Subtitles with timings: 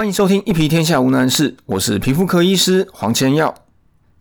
[0.00, 3.54] 欢迎收听《一皮天下无难事》，我是皮肤科医师黄千耀。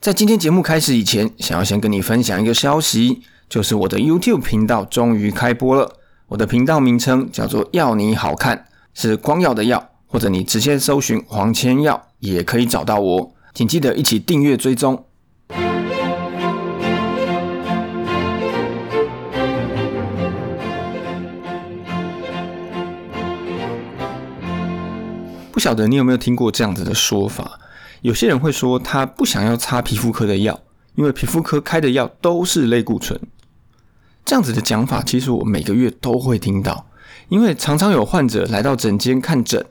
[0.01, 5.89] 在今天节目开始以前，想要先跟你分享一个消息，就是我的 YouTube 频道终于开播了。
[6.27, 13.31] 我的频道名称叫做“要你好看”，是光耀的耀，或者你直接搜寻黄千耀也可以找到我。
[13.53, 15.05] 请记得一起订阅追踪。
[25.59, 27.59] 不晓得你有没有听过这样子的说法？
[27.99, 30.57] 有些人会说他不想要擦皮肤科的药，
[30.95, 33.19] 因为皮肤科开的药都是类固醇。
[34.23, 36.85] 这样子的讲法，其实我每个月都会听到，
[37.27, 39.65] 因为常常有患者来到诊间看诊，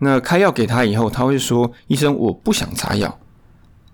[0.00, 3.18] 那开药给他以后，他会说：“医生，我不想擦药。”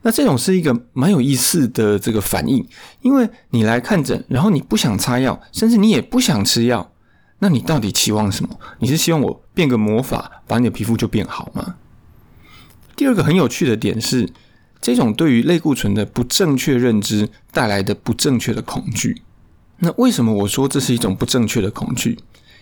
[0.02, 2.66] 那这种是一个蛮有意思的这个反应，
[3.02, 6.90] 因为你来看诊，然后你不想擦药，甚至你也不想吃药。
[7.38, 8.58] 那你到底期望什么？
[8.78, 11.76] 你是希望我变个魔法，把你的皮肤就变好吗？
[12.96, 14.32] 第二个很有趣的点是，
[14.80, 19.22] 这种对于类固醇的不正确认知带来的不正确的恐惧。
[19.78, 22.18] 那为什么我说这是一种不正确的恐惧？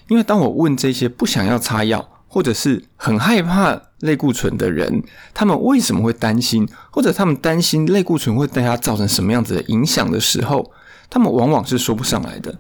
[0.09, 10.73] 因为当我问这些不想要擦药，或者是很害怕类固醇的人，他们为什么会担心，或者他们担心类固醇会对他造成什么样子的影响的时候，
[11.09, 12.59] 他们往往是说不上来的。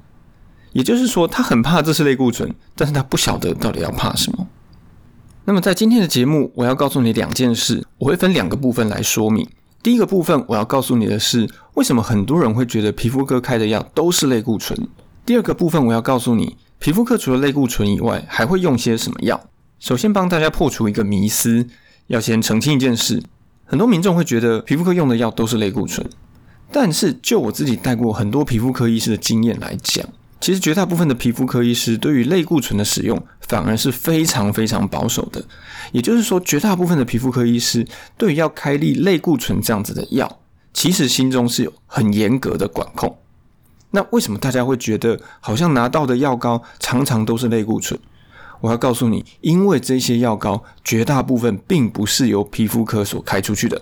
[0.74, 4.46] 也就是说，他很怕这是类固醇，但是他不晓得到底要怕什么。
[5.46, 9.48] 那么在今天的节目，我要告诉你两件事，我会分两个部分来说明。
[9.82, 14.88] 第一个部分，我要告诉你的是，为什么很多人会觉得皮肤科开的药都是类固醇。
[15.24, 19.40] 第二个部分，我要告诉你，皮肤科除了类固醇以外，还会用些什么药。
[19.78, 21.68] 首先帮大家破除一个迷思，
[22.08, 23.22] 要先澄清一件事：
[23.64, 26.04] 很多民众会觉得皮肤科用的药都是类固醇，
[26.72, 30.04] 但是就我自己带过很多皮肤科医师的经验来讲。
[30.40, 35.42] 其实绝大部分的皮肤科医师对于类固醇的使用反而是非常非常保守的，
[35.92, 37.86] 也就是说，绝大部分的皮肤科医师
[38.18, 40.40] 对于要开立类固醇这样子的药，
[40.74, 43.16] 其实心中是有很严格的管控。
[43.90, 47.98] 那为什么大家会觉得好像拿到的药膏常常都是类固醇？
[48.60, 53.80] 我要告诉你，因为这些药膏绝大部分并不是由皮肤科所开出去的。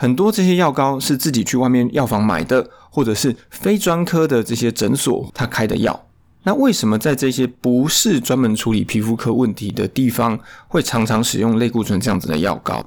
[0.00, 6.06] 很多这些药膏是自己去外面药房买的，或者是非专科的这些诊所他开的药。
[6.44, 12.82] 那为什么在这些不是专门处理皮肤科问题的地方，会常常使用类固醇这样子的药膏？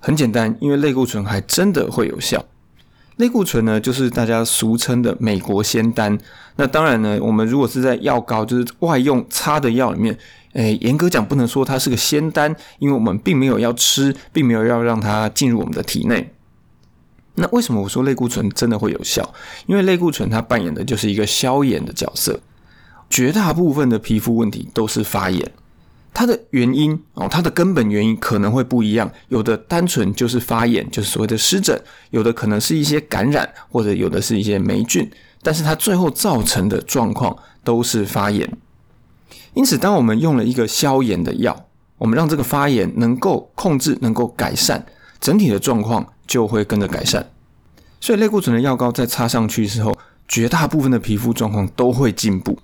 [0.00, 2.42] 很简单，因为类固醇还真的会有效。
[3.16, 6.18] 类固醇呢，就是大家俗称的美国仙丹。
[6.56, 10.16] 那当然呢，我们如果是在药膏，就是外用擦的药里面，
[10.54, 16.30] 诶，严格讲不能说它是个仙丹，因为我们并没有要吃，并没有要让它进入我们的体内。
[17.36, 19.34] 那为什么我说类固醇真的会有效？
[19.66, 22.38] 因为类固醇它扮演的就是一个消炎的角色。
[23.10, 25.52] 绝大部分的皮肤问题都是发炎，
[26.12, 29.08] 它的原因哦，它的根本原因可能会不一样。
[29.28, 31.76] 有的单纯就是发炎，就是所谓的湿疹；
[32.10, 35.08] 有的可能是一些感染，或者有的是一些霉菌。
[35.42, 38.50] 但是它最后造成的状况都是发炎。
[39.52, 41.68] 因此，当我们用了一个消炎的药，
[41.98, 44.84] 我们让这个发炎能够控制，能够改善。
[45.24, 47.24] 整体的状况就会跟着改善，
[47.98, 49.96] 所以类固醇的药膏在擦上去之后，
[50.28, 52.58] 绝大部分的皮肤状况都会进步。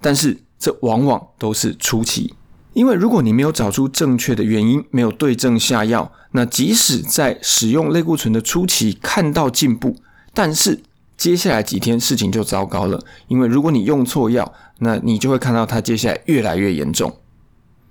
[0.00, 2.32] 但是这往往都是初期，
[2.72, 9.94] 因为如果你没有找出正确的原因，没有对症下药，那即使在使用类固醇的初期看到进步，
[10.32, 10.80] 但是
[11.18, 17.14] 接下来几天事情就糟糕了，因为如果你用错药，那你就会看到它接下来越来越严重。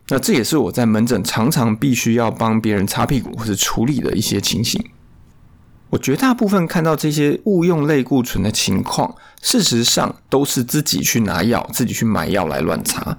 [0.09, 4.83] 那这也是我在门诊常常必须要帮别人擦屁股或者处理的一些情形。
[5.89, 13.17] 我绝大部分看到这些误用类固醇的情况，事实上都是自己去拿药、自己去买药来乱擦。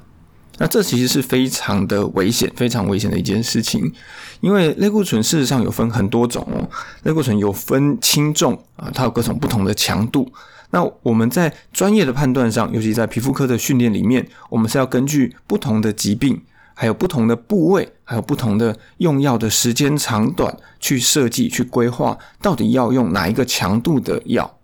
[0.59, 3.93] 那这其实是非常的危险、非常危险的一件事情。
[4.41, 6.69] 因为类固醇事实上有分很多种哦，
[7.04, 10.31] 类固醇有分轻重啊，它有各种不同的强度。
[10.71, 16.43] 那我们在专业的判断上，尤其在皮肤科的训练里面，我们是要根据不同的疾病。
[16.81, 24.60] 还有不同的部位，还有不同的用药的时间长短，去设计、去规划，到底要用哪一个强度的药。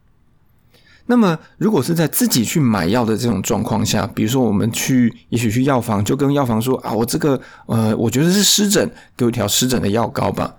[1.07, 10.55] 那么，如果是在自己去买药的这种状况下，比如说我们去，也许去药房，就跟药房说啊，我这个呃，我觉得是湿疹，给我一条湿疹的药膏吧。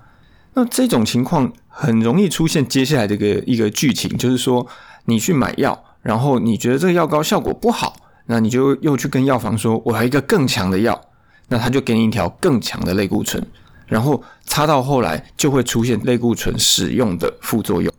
[0.56, 4.68] 那这种情况很容易出现接下来的一个一个剧情，就是说
[5.06, 11.00] 你去买药，然后你觉得这个药膏效果不好，那你就又去跟药房说，我要一个更强的药。
[11.48, 13.46] 那他就给你一条更强的类固醇，
[13.88, 17.94] 然后擦到后来就会出现类固醇使用的副作用。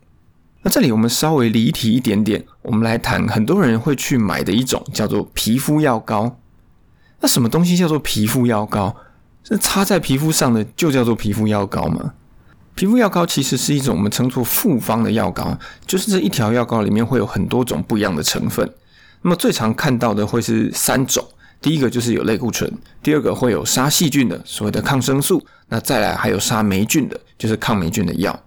[0.63, 6.37] 那这里我们稍微离题一点点，我们来谈很多人会去买的一种叫做皮肤药膏。
[7.21, 8.95] 那什么东西叫做皮肤药膏？
[9.43, 12.13] 这擦在皮肤上的就叫做皮肤药膏吗？
[12.75, 18.69] 皮肤药膏其实是一种我们称作复方的药膏，就是这一条药膏里面会有很多种不一样的成分。
[19.21, 21.25] 那么最常看到的会是三种，
[21.67, 22.71] 第一个就是有类固醇，
[23.03, 28.41] 第二个会有杀细菌的所谓的抗生素，那再来还有杀霉菌的，就是抗霉菌的药。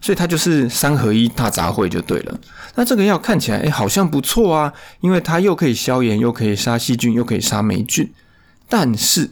[0.00, 2.40] 所以它就是三合一大杂烩就对了。
[2.74, 4.72] 那这个药看起来哎好像不错啊，
[5.02, 8.12] 因为它又可以消炎，又可以杀细菌，又可以杀霉菌。
[8.68, 9.30] 但是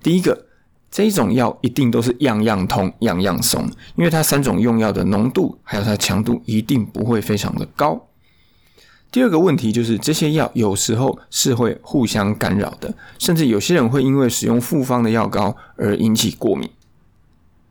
[0.00, 0.46] 第一个
[0.92, 8.00] 这一种药一定都是样样通，样样松，因为它三种用药的浓度还有它强度一定不会非常的高。
[9.14, 16.68] 第二个问题就是这些药有时候是会互相干扰的，甚至有些人会因为使用复方的药膏而引起过敏。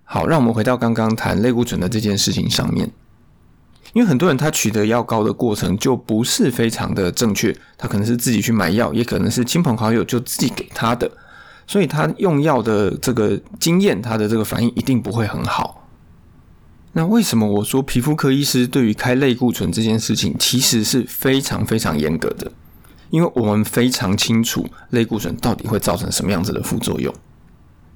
[0.05, 2.89] 好，让我们回到刚刚谈类固醇的这件事情上面，
[3.91, 11.11] 因为很多人他取得药膏的过程就不是非常的正确，他可能是自己去买药，也可能是亲朋好友就自己给他的，
[11.67, 15.82] 所以他用药的这个经验，他的这个反应一定不会很好。
[16.93, 22.51] 那为什么我说皮肤科医师对于开类固醇这件事情其实是非常非常严格的？
[23.09, 27.13] 因为我们非常清楚类固醇到底会造成什么样子的副作用。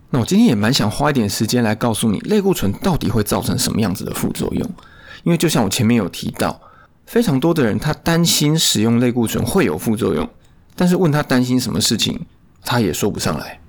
[0.10, 4.70] 那我今天也蛮想花一点时间来告诉你，类固醇到底会造成什么样子的副作用。
[5.24, 6.60] 因为就像我前面有提到，
[7.06, 10.28] 非常多的人他担心使用类固醇会有副作用，
[10.76, 12.26] 但是问他担心什么事情，
[12.64, 13.60] 他也说不上来。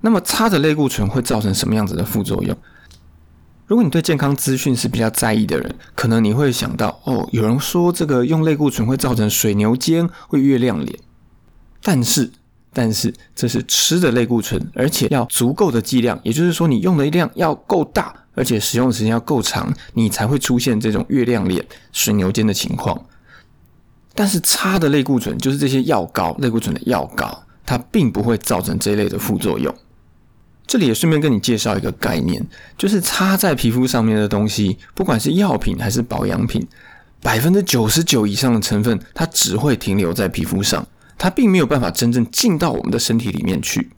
[0.00, 2.56] 那么擦着类固醇会造成什么样子的副作用？
[3.70, 10.98] 如果你对健康资讯是比较在意的人，可能你会想到，哦，有人说这个用类固醇会造成水牛肩，会月亮脸，
[11.80, 12.32] 但是。
[12.72, 23.06] 但是这是吃的类固醇，而且要足够的剂量，也就是说你用的量要够大，而且使用的时间要够长，你才会出现这种月亮脸、水牛肩的情况。
[24.14, 29.74] 但是擦的类固醇就是这些药膏，类固醇的药膏，它并不会造成这类的副作用。
[30.70, 32.46] 这里也顺便跟你介绍一个概念，
[32.78, 36.64] 就是擦在皮肤上面的东西，不管是药品还是保养品，
[37.20, 40.86] 百分之九十九以上的成分，它只会停留在皮肤上。
[41.18, 43.90] 它并没有办法真正进到我们的身体里面去。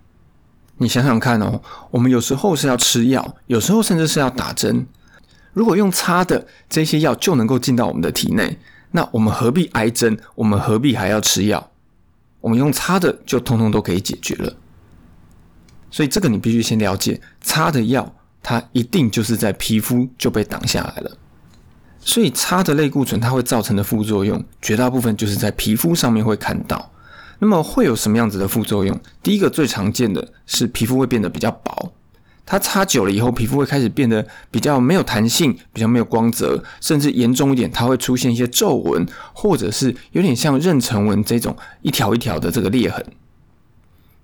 [0.78, 1.60] 你想想看哦，
[1.90, 4.86] 我们有时候是要吃药，有时候甚至是要打针。
[5.52, 8.56] 如果用擦的这些药就能够进到我们的体内，
[8.92, 10.18] 那我们何必挨针？
[10.36, 11.70] 我们何必还要吃药？
[12.40, 14.50] 我们用擦的就通通都可以解决了。
[15.92, 18.12] 所以这个你必须先了解，擦的药
[18.42, 21.18] 它一定就是在皮肤就被挡下来了。
[22.00, 26.90] 所以擦的类固醇它会造成的副作用，绝大部分就是在皮肤上面会看到。
[27.38, 29.00] 那么会有什么样子的副作用？
[29.22, 31.92] 第一个最常见的是皮肤会变得比较薄，
[32.46, 43.04] 它擦久了以后，皮肤会开始变得比较没有弹性，比较没有光泽，甚至严重一点，它会出现一些皱纹，或者是有点像妊娠纹这种一条一条的这个裂痕。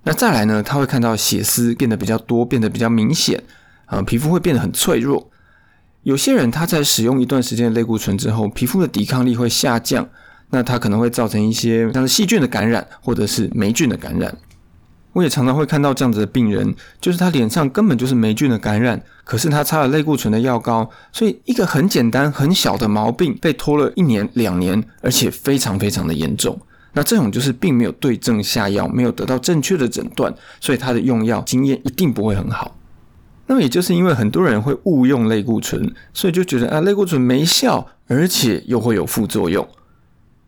[0.04, 3.42] 那再来呢，他会看到血丝变得比较多，变得比较明显，
[3.86, 5.30] 啊，皮肤会变得很脆弱。
[6.02, 10.08] 有些人他在使用一段时间的类固醇之后，皮肤的抵抗力会下降。
[10.50, 14.34] 那它可能会造成一些像是细菌的感染，或者是霉菌的感染。
[15.12, 26.58] 我也常常会看到这样子的病人，就是他脸上根本就是霉菌的感染，可是他擦了类固醇的药膏，所以一个很简单很小的毛病被拖了一年两年，而且非常非常的严重。
[26.92, 32.76] 那这种就是并没有对症下药，没有得到正确的诊断，所以他的用药经验一定不会很好。
[33.46, 39.66] 那么也就是因为很多人会误用类固醇，所以就觉得啊类固醇没效，而且又会有副作用。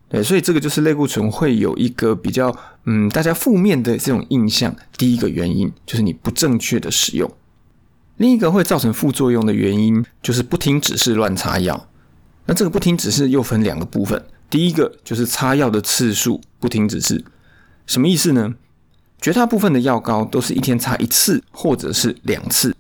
[0.09, 2.55] 对，所以这个就是类固醇会有一个比较
[2.85, 4.75] 嗯，大家负面的这种印象。
[4.99, 7.31] 第一个原因就是你不正确的使用，
[8.17, 11.87] 另一个会造成副作用的原因就是不听指示乱擦药。
[12.47, 14.21] 那这个不听指示又分两个部分，
[14.51, 17.25] 第一个就是擦药的次数不听指示，
[17.87, 18.55] 什么意思呢？
[19.21, 22.77] 绝大部分的药膏都是一天擦一次或者是两次，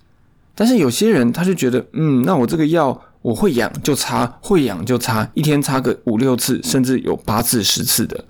[0.55, 3.01] 但是有些人他就觉得，嗯，那我这个药。
[3.23, 8.25] 我会痒就擦，会痒就擦，一天擦个五六次，甚至有八次、十次的。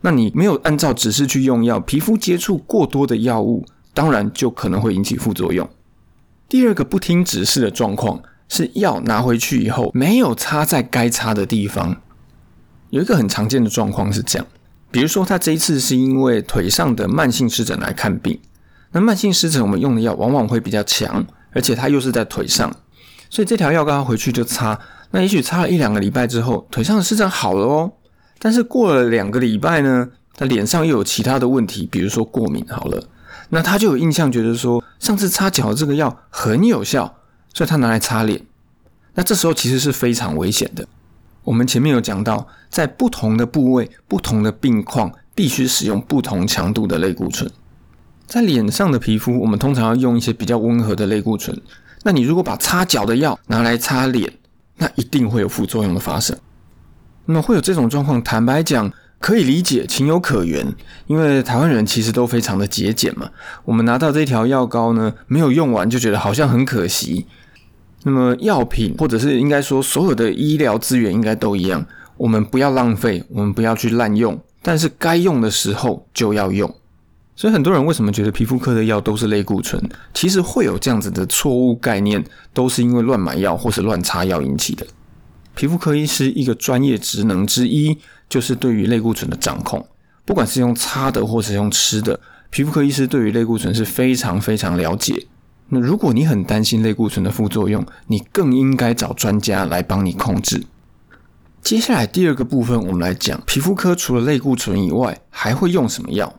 [0.00, 5.70] 那你没有按照指示去用药，皮肤接触过多的药物，当然就可能会引起副作用。
[6.48, 12.02] 第二个不听指示的状况是药拿回去以后没有擦在该擦的地方。
[12.92, 14.46] 有一个很常见的状况是这样，
[14.90, 18.38] 比如说他这一次是因为腿上的慢性湿疹来看病，
[18.90, 22.70] 那慢性湿疹我们用的药往往会比较强，而且它又是在腿上。
[23.30, 24.78] 所以这条药膏回去就擦，
[25.10, 27.90] 那也许擦了一两个礼拜之后，腿上的湿疹好了哦。
[28.38, 33.02] 但是过了两个礼拜呢，他脸上又有其他的问题，比如说过敏好了，
[33.48, 37.16] 那他就有印象觉得说，上次擦脚的这个药很有效，
[37.54, 38.42] 所以他拿来擦脸。
[39.14, 40.86] 那这时候其实是非常危险的。
[41.44, 47.50] 我们前面有讲到，在不同的部位、不同的病况，必须使用不同强度的类固醇。
[48.26, 51.60] 在脸上的皮肤，我们通常要用一些比较温和的类固醇。
[52.04, 54.32] 那你如果把擦脚的药拿来擦脸，
[54.76, 56.36] 那一定会有副作用的发生。
[57.26, 60.66] 那么会有这种状况，坦白讲可以理解，情有可原。
[61.06, 63.30] 因为台湾人其实都非常的节俭嘛。
[63.64, 67.26] 我们拿到这条药膏呢，没有用完就觉得好像很可惜。
[68.04, 76.72] 那么药品或者是应该说所有的医疗资源应该都一样，我们不要浪费，我们不要去滥用，但是该用的时候就要用。
[77.34, 79.82] 所以很多人为什么觉得皮肤科的药都是类固醇？
[80.12, 84.86] 其实会有这样子的错误概念，都是因为乱买药或是乱擦药引起的。
[85.54, 87.96] 皮肤科医师一个专业职能之一，
[88.28, 89.84] 就是对于类固醇的掌控。
[90.24, 92.18] 不管是用擦的或是用吃的，
[92.50, 95.26] 皮肤科医师对于类固醇是非常非常了解。
[95.74, 100.66] 那如果你很担心类固醇的副作用，你更应该找专家来帮你控制。
[101.62, 106.34] 接下来第二个部分，我们来讲皮肤科除了类固醇以外，还会用什么药？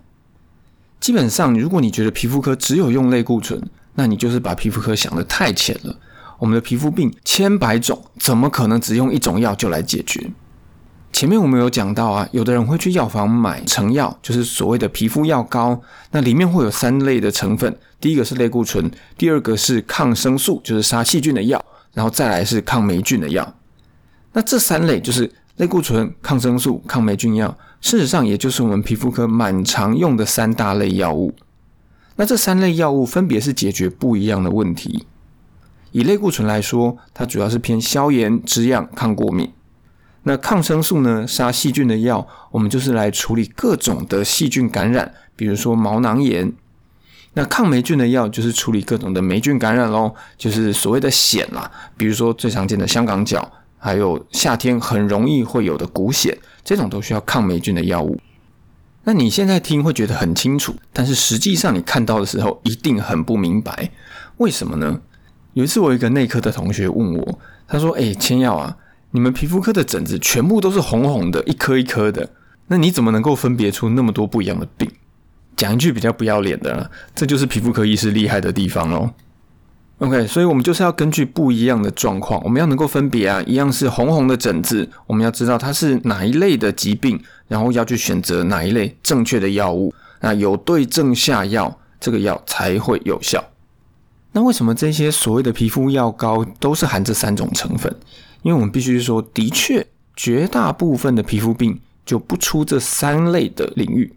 [1.00, 3.60] 基本上，如果你觉得皮肤科只有用类固醇，
[3.96, 5.96] 那你就是把皮肤科想得太浅了。
[6.38, 10.30] 我们的皮肤病千百种，怎么可能只用一种药就来解决？
[11.13, 15.79] 前面我们有讲到啊，有的人会去药房买成药，就是所谓的皮肤药膏，
[16.10, 23.55] 那里面会有三类的成分，第一个是类固醇，第二个是抗生素，就是杀细菌的药，然后再来是抗霉菌的药。
[24.34, 27.55] 那这三类就是类固醇、抗生素、抗霉菌药。
[27.79, 31.32] 事实上，也就是我们皮肤科蛮常用的三大类药物。
[32.15, 35.05] 那这三类药物分别是解决不一样的问题。
[35.91, 39.51] 以类固醇来说，它主要是偏消炎、止痒、抗过敏。
[40.24, 46.51] 那抗生素呢，杀细菌的药，我们就是来处理各种的细菌感染，比如说毛囊炎。
[47.34, 53.51] 那抗霉菌的药就是处理各种的霉菌感染喽，就是所谓的癣啦，比如说最常见的香港脚。
[53.86, 58.18] 还有夏天很容易会有的骨癣，这种都需要抗霉菌的药物。
[59.03, 63.92] 那你现在听会觉得很清楚，但是实际上你看到的时候一定很不明白，
[64.38, 65.01] 为什么呢？
[65.51, 68.77] 有一次我一个内科的同学问我，他说：“哎，千耀啊，
[69.15, 72.32] 你们皮肤科的疹子全部都是红红的，一颗一颗的，
[72.67, 74.91] 那你怎么能够分别出那么多不一样的病？”
[75.55, 79.12] 讲一句比较不要脸的，这就是皮肤科医师厉害的地方喽。
[80.00, 93.43] OK，所以我们就是要根据不一样的状况，我们要能够分别啊，一样是红红的疹子，我们要知道它是哪一类的疾病，然后要去选择哪一类正确的药物，那有对症下药，这个药才会有效。
[94.32, 97.96] 那为什么这些所谓的皮肤药膏都是含这三种成分？
[98.44, 99.86] 因为我们必须说，的确，
[100.16, 104.14] 绝大部分的皮肤病就不出这三类的领域，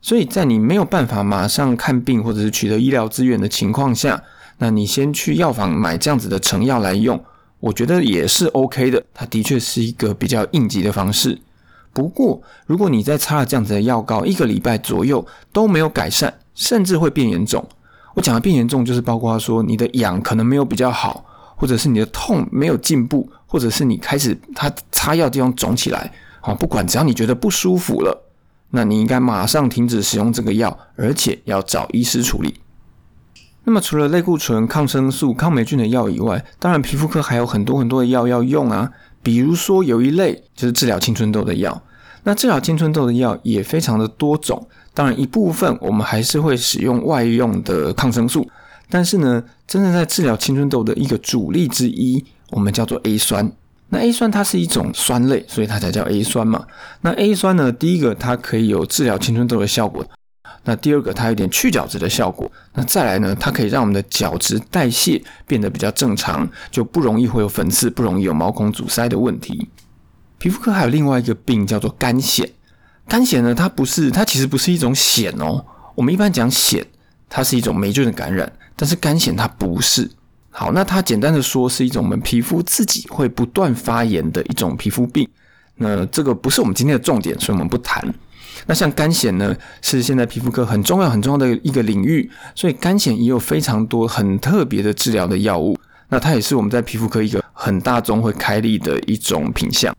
[0.00, 4.22] 所以在你没有办法马上看病或者是取得医疗资源的情况下。
[4.58, 7.20] 那你先去药房买这样子的成药来用，
[7.58, 9.04] 我觉得也是 OK 的。
[9.12, 11.36] 它的确是一个比较应急的方式。
[11.92, 17.66] 不过，如果你在擦了这样子的药膏一个礼拜左右都没有改善，甚至会变严重。
[18.14, 21.24] 我讲的变严重，就是包括说你的痒可能没有比较好，
[21.56, 26.12] 或者是你的痛没有进步，或者是你开始它擦药地方肿起来。
[26.40, 28.24] 好，不管只要你觉得不舒服了，
[28.70, 32.52] 那你应该马上停止使用这个药，而且要找医师处理。
[33.62, 38.90] 那么除了类固醇、抗生素、抗霉菌的药以外，当然皮肤科还有很多很多的药要用啊。
[39.22, 41.80] 比如说有一类就是治疗青春痘的药，
[42.24, 44.66] 那治疗青春痘的药也非常的多种。
[44.92, 48.50] 当然一部分我们还是会使用外用的抗生素，
[48.90, 53.50] 但是呢，真正在治疗青春痘的一个主力之一，我们叫做 A 酸。
[53.88, 56.64] 那 A 酸它是一种酸类，所以它才叫 A 酸嘛。
[57.00, 60.04] 那 A 酸呢，第一个它可以有治疗青春痘的效果。
[60.62, 62.50] 那第二个，它有点去角质的效果。
[62.74, 69.68] 那再来呢，它可以让我们的角质代谢变得比较正常，就不容易会有粉刺，不容易有毛孔阻塞的问题。
[70.38, 72.48] 皮肤科还有另外一个病叫做干癣。
[73.06, 75.64] 干癣呢，它不是，它其实不是一种癣哦。
[75.94, 76.82] 我们一般讲癣，
[77.28, 80.10] 它是一种霉菌的感染，但是干癣它不是。
[80.56, 85.28] 好，那它简单的说是一种我们皮肤自己会不断发炎的一种皮肤病。
[85.74, 88.14] 那这个不是我们今天的重点，所以我们不谈。
[88.64, 95.76] 那像干癣呢，是现在皮肤科很重要很重要的一个领域，所以干癣也有非常多很特别的治疗的药物。
[96.08, 99.92] 那它也是我们在皮肤科一个很大宗会开立的一种品项，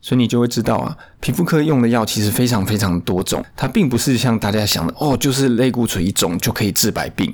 [0.00, 7.32] 所以你就会知道啊，皮肤科用的药其实非常非常多种，它并不是像大家想的哦，就是类固醇一种就可以治百病。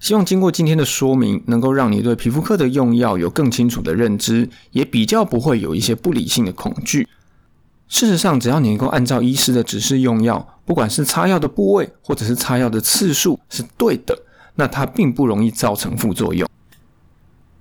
[0.00, 7.06] 希望经过今天的说明，能够让你对皮肤科的用药有更清楚的认知，也比较不会有一些不理性的恐惧。
[7.86, 14.18] 事实上，只要你能够按照医师的指示用药，不管是擦药的部位或者是擦药的次数是对的，
[14.54, 16.48] 那它并不容易造成副作用。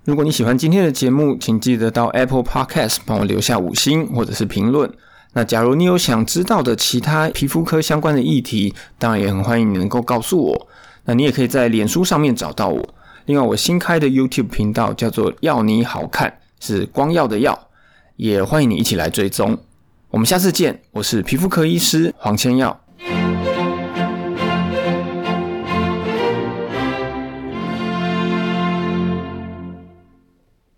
[0.05, 4.89] 如果你喜欢今天的节目，请记得到 Apple Podcast 帮我留下五星或者是评论。
[5.34, 10.67] 那假如你有想知道的其他皮肤科相关的议题，当然也很欢迎你能够告诉我。
[11.10, 12.88] 那你也可以在脸书上面找到我。
[13.25, 17.68] 另外，我新开的 YouTube 频道叫做“要你好看”，是光耀的耀，
[18.16, 19.58] 也欢迎你一起来追踪。
[20.12, 22.80] 我们下次见，我是皮肤科医师黄千耀。